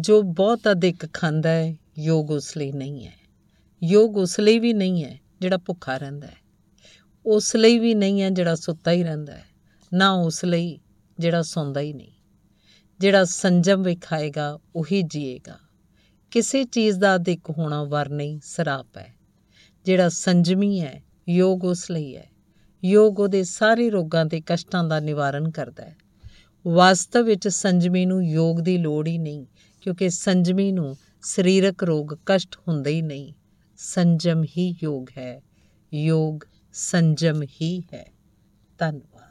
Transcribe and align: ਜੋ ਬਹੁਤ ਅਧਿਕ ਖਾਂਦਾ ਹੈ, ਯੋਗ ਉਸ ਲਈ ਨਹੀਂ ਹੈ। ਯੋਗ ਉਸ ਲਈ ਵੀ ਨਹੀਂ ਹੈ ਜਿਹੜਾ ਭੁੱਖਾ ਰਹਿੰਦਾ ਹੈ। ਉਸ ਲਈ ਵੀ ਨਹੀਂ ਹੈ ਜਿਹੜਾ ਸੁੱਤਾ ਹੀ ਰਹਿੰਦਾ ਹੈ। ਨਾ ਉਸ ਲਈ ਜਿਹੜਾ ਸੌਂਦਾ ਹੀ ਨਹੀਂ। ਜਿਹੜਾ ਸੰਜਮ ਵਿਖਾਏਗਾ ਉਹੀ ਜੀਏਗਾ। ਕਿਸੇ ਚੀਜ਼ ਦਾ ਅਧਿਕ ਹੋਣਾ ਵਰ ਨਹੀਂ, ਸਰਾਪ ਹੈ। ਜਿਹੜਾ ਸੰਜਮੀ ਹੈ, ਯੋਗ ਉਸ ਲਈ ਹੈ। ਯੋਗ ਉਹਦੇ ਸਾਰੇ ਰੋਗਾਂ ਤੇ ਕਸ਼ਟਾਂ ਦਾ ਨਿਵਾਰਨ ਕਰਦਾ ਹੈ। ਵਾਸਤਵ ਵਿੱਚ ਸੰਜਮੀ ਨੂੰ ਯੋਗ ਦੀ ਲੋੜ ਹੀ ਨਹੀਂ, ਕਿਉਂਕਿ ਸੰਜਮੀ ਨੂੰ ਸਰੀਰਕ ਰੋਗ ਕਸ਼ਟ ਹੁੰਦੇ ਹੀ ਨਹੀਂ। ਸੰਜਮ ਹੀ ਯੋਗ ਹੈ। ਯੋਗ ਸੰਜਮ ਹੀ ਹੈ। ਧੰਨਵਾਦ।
ਜੋ 0.00 0.22
ਬਹੁਤ 0.22 0.60
ਅਧਿਕ 0.70 1.12
ਖਾਂਦਾ 1.12 1.50
ਹੈ, 1.50 1.76
ਯੋਗ 1.98 2.30
ਉਸ 2.30 2.56
ਲਈ 2.56 2.72
ਨਹੀਂ 2.72 3.06
ਹੈ। 3.06 3.12
ਯੋਗ 3.84 4.16
ਉਸ 4.16 4.40
ਲਈ 4.40 4.58
ਵੀ 4.58 4.72
ਨਹੀਂ 4.72 5.04
ਹੈ 5.04 5.18
ਜਿਹੜਾ 5.40 5.56
ਭੁੱਖਾ 5.56 5.96
ਰਹਿੰਦਾ 5.96 6.26
ਹੈ। 6.26 6.36
ਉਸ 7.26 7.56
ਲਈ 7.56 7.78
ਵੀ 7.78 7.94
ਨਹੀਂ 7.94 8.22
ਹੈ 8.22 8.30
ਜਿਹੜਾ 8.30 8.54
ਸੁੱਤਾ 8.54 8.90
ਹੀ 8.90 9.02
ਰਹਿੰਦਾ 9.02 9.32
ਹੈ। 9.32 9.44
ਨਾ 9.94 10.12
ਉਸ 10.12 10.44
ਲਈ 10.44 10.78
ਜਿਹੜਾ 11.18 11.42
ਸੌਂਦਾ 11.42 11.80
ਹੀ 11.80 11.92
ਨਹੀਂ। 11.92 12.10
ਜਿਹੜਾ 13.00 13.24
ਸੰਜਮ 13.24 13.82
ਵਿਖਾਏਗਾ 13.82 14.58
ਉਹੀ 14.76 15.02
ਜੀਏਗਾ। 15.02 15.58
ਕਿਸੇ 16.30 16.64
ਚੀਜ਼ 16.64 16.98
ਦਾ 16.98 17.14
ਅਧਿਕ 17.14 17.50
ਹੋਣਾ 17.58 17.84
ਵਰ 17.84 18.08
ਨਹੀਂ, 18.08 18.40
ਸਰਾਪ 18.42 18.96
ਹੈ। 18.96 19.14
ਜਿਹੜਾ 19.84 20.08
ਸੰਜਮੀ 20.08 20.80
ਹੈ, 20.80 21.02
ਯੋਗ 21.28 21.64
ਉਸ 21.64 21.90
ਲਈ 21.90 22.16
ਹੈ। 22.16 22.30
ਯੋਗ 22.84 23.20
ਉਹਦੇ 23.20 23.44
ਸਾਰੇ 23.44 23.90
ਰੋਗਾਂ 23.90 24.26
ਤੇ 24.26 24.40
ਕਸ਼ਟਾਂ 24.46 24.84
ਦਾ 24.84 25.00
ਨਿਵਾਰਨ 25.00 25.50
ਕਰਦਾ 25.50 25.84
ਹੈ। 25.84 25.96
ਵਾਸਤਵ 26.68 27.22
ਵਿੱਚ 27.22 27.48
ਸੰਜਮੀ 27.48 28.06
ਨੂੰ 28.06 28.26
ਯੋਗ 28.26 28.60
ਦੀ 28.60 28.78
ਲੋੜ 28.78 29.08
ਹੀ 29.08 29.18
ਨਹੀਂ, 29.18 29.46
ਕਿਉਂਕਿ 29.80 30.10
ਸੰਜਮੀ 30.10 30.72
ਨੂੰ 30.72 30.96
ਸਰੀਰਕ 31.22 31.84
ਰੋਗ 31.84 32.06
ਕਸ਼ਟ 32.26 32.56
ਹੁੰਦੇ 32.68 32.90
ਹੀ 32.90 33.02
ਨਹੀਂ। 33.02 33.32
ਸੰਜਮ 33.76 34.44
ਹੀ 34.44 34.76
ਯੋਗ 34.82 35.06
ਹੈ। 35.18 35.42
ਯੋਗ 35.94 36.38
ਸੰਜਮ 36.72 37.42
ਹੀ 37.42 37.80
ਹੈ। 37.80 38.12
ਧੰਨਵਾਦ। 38.78 39.25